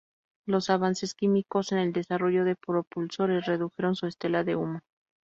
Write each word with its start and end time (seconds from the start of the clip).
Los 0.47 0.71
avances 0.71 1.13
químicos 1.13 1.71
en 1.71 1.77
el 1.77 1.93
desarrollo 1.93 2.43
de 2.43 2.55
propulsores 2.55 3.45
redujeron 3.45 3.95
su 3.95 4.07
estela 4.07 4.43
de 4.43 4.55
humo. 4.55 4.79